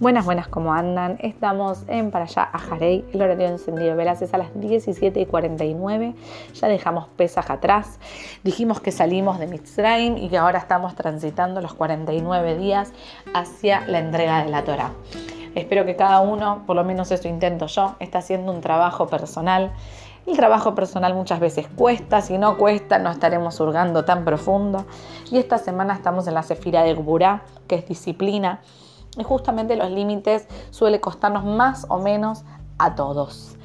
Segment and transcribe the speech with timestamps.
[0.00, 1.18] Buenas, buenas, ¿cómo andan?
[1.20, 5.18] Estamos en para allá a Jarey, el horario encendido de velas es a las 17
[5.18, 6.14] y 49.
[6.54, 7.98] Ya dejamos Pesaj atrás.
[8.44, 12.92] Dijimos que salimos de Mitzrayim y que ahora estamos transitando los 49 días
[13.34, 14.92] hacia la entrega de la Torah.
[15.56, 19.72] Espero que cada uno, por lo menos eso intento yo, está haciendo un trabajo personal.
[20.28, 24.86] El trabajo personal muchas veces cuesta, si no cuesta no estaremos hurgando tan profundo.
[25.32, 28.60] Y esta semana estamos en la Sefira de Gburá, que es disciplina
[29.18, 32.44] y justamente los límites suele costarnos más o menos
[32.78, 33.58] a todos.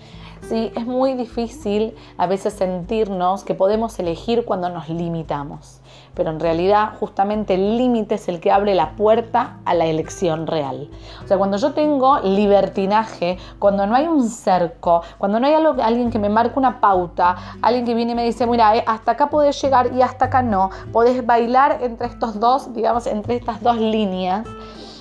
[0.50, 5.80] Sí, es muy difícil a veces sentirnos que podemos elegir cuando nos limitamos,
[6.16, 10.46] pero en realidad justamente el límite es el que abre la puerta a la elección
[10.46, 10.90] real.
[11.24, 16.12] O sea, cuando yo tengo libertinaje, cuando no hay un cerco, cuando no hay alguien
[16.12, 19.30] que me marque una pauta, alguien que viene y me dice, mira, eh, hasta acá
[19.30, 23.78] puedes llegar y hasta acá no, podés bailar entre estos dos, digamos, entre estas dos
[23.78, 24.46] líneas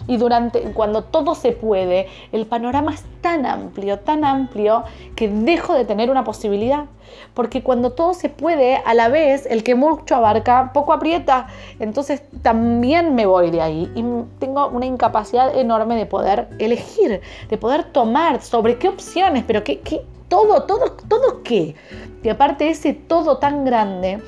[0.06, 4.84] y durante cuando todo se puede, el panorama es tan amplio, tan amplio
[5.16, 6.86] que dejo de tener una posibilidad,
[7.34, 11.46] porque cuando todo se puede, a la vez el que mucho abarca poco aprieta,
[11.78, 13.90] entonces también me voy de ahí.
[13.94, 14.04] Y
[14.38, 19.80] tengo una incapacidad enorme de poder elegir, de poder tomar sobre qué opciones, pero qué,
[19.80, 21.74] qué todo, todo, todo qué.
[22.22, 24.20] Y aparte ese todo tan grande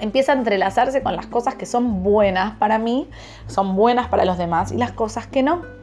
[0.00, 3.08] empieza a entrelazarse con las cosas que son buenas para mí,
[3.46, 5.79] son buenas para los demás y las cosas que no.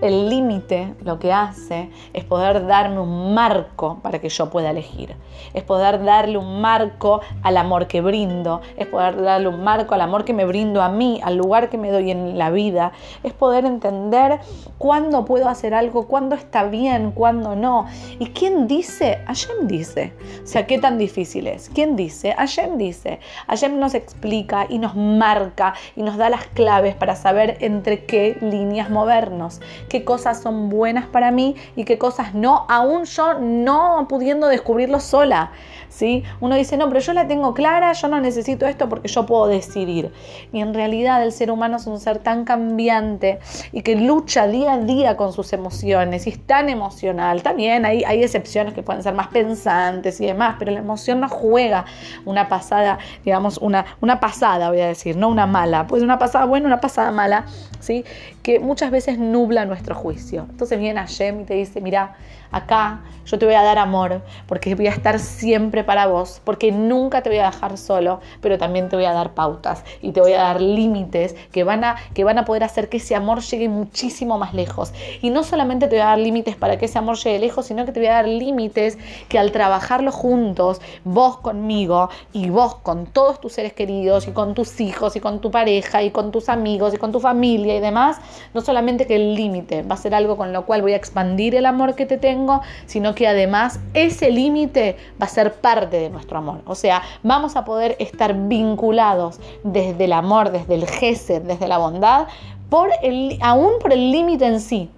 [0.00, 5.14] El límite lo que hace es poder darme un marco para que yo pueda elegir.
[5.52, 8.62] Es poder darle un marco al amor que brindo.
[8.78, 11.76] Es poder darle un marco al amor que me brindo a mí, al lugar que
[11.76, 12.92] me doy en la vida.
[13.24, 14.40] Es poder entender
[14.78, 17.84] cuándo puedo hacer algo, cuándo está bien, cuándo no.
[18.18, 19.18] ¿Y quién dice?
[19.26, 20.14] Hashem dice.
[20.42, 21.68] O sea, ¿qué tan difícil es?
[21.68, 22.32] ¿Quién dice?
[22.32, 23.20] Hashem dice.
[23.48, 28.38] Hashem nos explica y nos marca y nos da las claves para saber entre qué
[28.40, 34.06] líneas movernos qué cosas son buenas para mí y qué cosas no, aún yo no
[34.08, 35.50] pudiendo descubrirlo sola.
[35.90, 36.22] ¿sí?
[36.40, 39.48] Uno dice, no, pero yo la tengo clara, yo no necesito esto porque yo puedo
[39.48, 40.12] decidir.
[40.52, 43.40] Y en realidad el ser humano es un ser tan cambiante
[43.72, 47.42] y que lucha día a día con sus emociones y es tan emocional.
[47.42, 51.28] También hay, hay excepciones que pueden ser más pensantes y demás, pero la emoción no
[51.28, 51.84] juega
[52.24, 56.44] una pasada, digamos, una, una pasada, voy a decir, no una mala, pues una pasada
[56.44, 57.46] buena, una pasada mala,
[57.80, 58.04] ¿sí?
[58.42, 60.46] que muchas veces nubla nuestra juicio.
[60.50, 62.16] Entonces viene Hashem y te dice, mira,
[62.50, 66.72] acá yo te voy a dar amor, porque voy a estar siempre para vos, porque
[66.72, 70.20] nunca te voy a dejar solo, pero también te voy a dar pautas y te
[70.20, 73.40] voy a dar límites que van a, que van a poder hacer que ese amor
[73.40, 74.92] llegue muchísimo más lejos.
[75.22, 77.84] Y no solamente te voy a dar límites para que ese amor llegue lejos, sino
[77.86, 78.98] que te voy a dar límites
[79.28, 84.54] que al trabajarlo juntos, vos conmigo y vos con todos tus seres queridos y con
[84.54, 87.80] tus hijos y con tu pareja y con tus amigos y con tu familia y
[87.80, 88.18] demás,
[88.54, 91.54] no solamente que el límite va a ser algo con lo cual voy a expandir
[91.54, 96.10] el amor que te tengo, sino que además ese límite va a ser parte de
[96.10, 96.60] nuestro amor.
[96.66, 101.78] O sea, vamos a poder estar vinculados desde el amor, desde el gesed, desde la
[101.78, 102.26] bondad,
[102.68, 104.90] por el, aún por el límite en sí.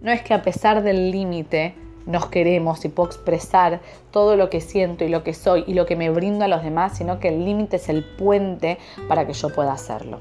[0.00, 1.74] No es que a pesar del límite
[2.06, 5.86] nos queremos y puedo expresar todo lo que siento y lo que soy y lo
[5.86, 8.78] que me brindo a los demás, sino que el límite es el puente
[9.08, 10.18] para que yo pueda hacerlo.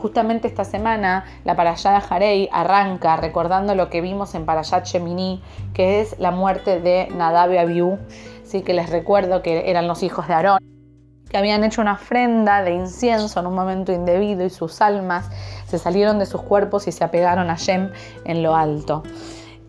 [0.00, 5.42] Justamente esta semana la Parashá de Jarei arranca recordando lo que vimos en Parashat Shemini,
[5.74, 7.98] que es la muerte de Nadab y Abiú,
[8.44, 8.62] ¿sí?
[8.62, 10.58] que les recuerdo que eran los hijos de Aarón
[11.28, 15.28] que habían hecho una ofrenda de incienso en un momento indebido y sus almas
[15.66, 17.90] se salieron de sus cuerpos y se apegaron a Shem
[18.24, 19.02] en lo alto.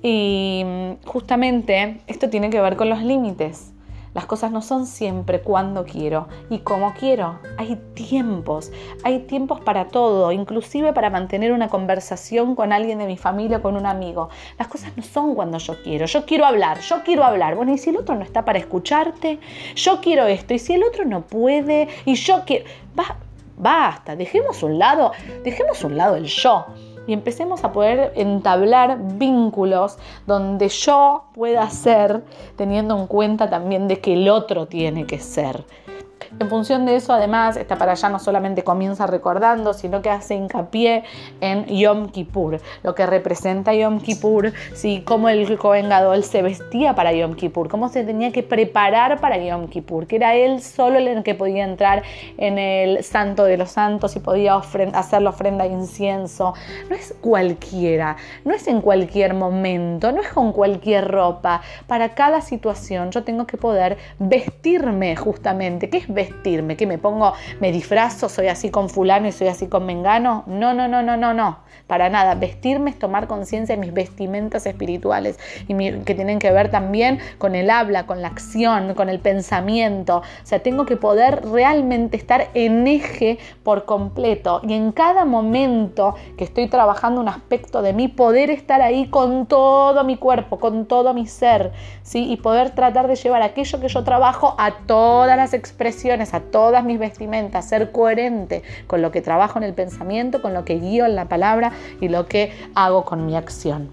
[0.02, 3.74] Y mm, justamente esto tiene que ver con los límites.
[4.14, 7.40] Las cosas no son siempre cuando quiero y como quiero.
[7.58, 8.72] Hay tiempos,
[9.04, 13.62] hay tiempos para todo, inclusive para mantener una conversación con alguien de mi familia o
[13.62, 14.30] con un amigo.
[14.58, 16.06] Las cosas no son cuando yo quiero.
[16.06, 17.56] Yo quiero hablar, yo quiero hablar.
[17.56, 19.40] Bueno, y si el otro no está para escucharte,
[19.76, 20.54] yo quiero esto.
[20.54, 22.66] Y si el otro no puede, y yo quiero...
[23.58, 25.12] basta, dejemos un lado,
[25.44, 26.66] dejemos un lado el yo
[27.10, 29.98] y empecemos a poder entablar vínculos
[30.28, 32.24] donde yo pueda ser
[32.56, 35.66] teniendo en cuenta también de que el otro tiene que ser.
[36.38, 40.36] En función de eso, además, esta para allá no solamente comienza recordando, sino que hace
[40.36, 41.04] hincapié
[41.42, 45.02] en Yom Kippur, lo que representa Yom Kippur, ¿sí?
[45.06, 49.38] cómo el Kohen Gadol se vestía para Yom Kippur, cómo se tenía que preparar para
[49.38, 52.04] Yom Kippur, que era él solo el que podía entrar
[52.38, 56.54] en el Santo de los Santos y podía hacer la ofrenda de incienso.
[56.90, 61.62] No es cualquiera, no es en cualquier momento, no es con cualquier ropa.
[61.88, 65.90] Para cada situación yo tengo que poder vestirme justamente.
[65.90, 66.19] ¿Qué es.
[66.78, 67.34] ¿Qué me pongo?
[67.60, 68.30] ¿Me disfrazo?
[68.30, 70.44] ¿Soy así con fulano y soy así con mengano?
[70.48, 71.60] No, no, no, no, no, no.
[71.88, 72.36] Para nada.
[72.36, 77.56] Vestirme es tomar conciencia de mis vestimentas espirituales y que tienen que ver también con
[77.56, 80.18] el habla, con la acción, con el pensamiento.
[80.18, 86.16] O sea, tengo que poder realmente estar en eje por completo y en cada momento
[86.38, 90.86] que estoy trabajando un aspecto de mí, poder estar ahí con todo mi cuerpo, con
[90.86, 91.72] todo mi ser,
[92.04, 92.32] ¿sí?
[92.32, 96.84] Y poder tratar de llevar aquello que yo trabajo a todas las expresiones, a todas
[96.84, 101.06] mis vestimentas, ser coherente con lo que trabajo en el pensamiento, con lo que guío
[101.06, 101.72] en la palabra
[102.02, 103.92] y lo que hago con mi acción.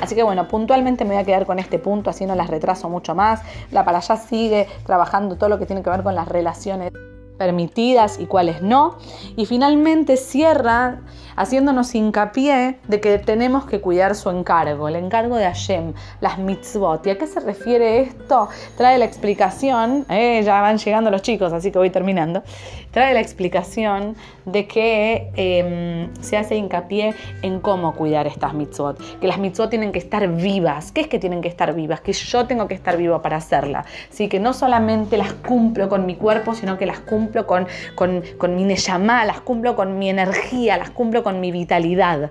[0.00, 2.90] Así que bueno, puntualmente me voy a quedar con este punto, así no las retraso
[2.90, 3.40] mucho más.
[3.70, 6.92] La para allá sigue trabajando todo lo que tiene que ver con las relaciones
[7.38, 8.96] permitidas y cuáles no.
[9.36, 11.00] Y finalmente cierra
[11.36, 17.06] haciéndonos hincapié de que tenemos que cuidar su encargo, el encargo de Hashem, las mitzvot.
[17.06, 18.48] ¿Y a qué se refiere esto?
[18.76, 22.42] Trae la explicación, eh, ya van llegando los chicos, así que voy terminando.
[22.90, 29.26] Trae la explicación de que em, se hace hincapié en cómo cuidar estas mitzvot, que
[29.26, 30.92] las mitzvot tienen que estar vivas.
[30.92, 32.00] ¿Qué es que tienen que estar vivas?
[32.00, 33.84] Que yo tengo que estar vivo para hacerla.
[34.10, 34.28] ¿sí?
[34.28, 38.56] Que no solamente las cumplo con mi cuerpo, sino que las cumplo con, con, con
[38.56, 42.30] mi neyamá, las cumplo con mi energía, las cumplo con mi vitalidad.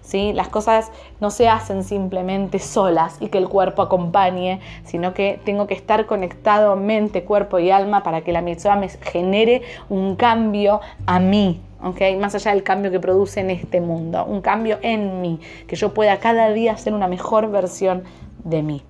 [0.00, 0.32] ¿Sí?
[0.32, 0.90] Las cosas
[1.20, 6.06] no se hacen simplemente solas y que el cuerpo acompañe, sino que tengo que estar
[6.06, 9.60] conectado mente, cuerpo y alma para que la mitzvah me genere
[9.90, 12.16] un cambio a mí, ¿okay?
[12.16, 15.92] más allá del cambio que produce en este mundo, un cambio en mí, que yo
[15.92, 18.04] pueda cada día ser una mejor versión
[18.44, 18.82] de mí.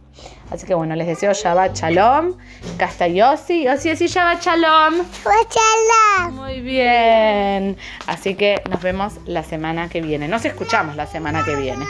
[0.51, 2.35] Así que bueno, les deseo Shabbat Shalom.
[2.79, 3.65] Está Yossi.
[3.65, 4.95] Yossi, decís Shabbat Shalom.
[5.25, 6.35] Shalom.
[6.35, 7.77] Muy bien.
[8.07, 10.29] Así que nos vemos la semana que viene.
[10.29, 11.85] Nos escuchamos la semana que viene.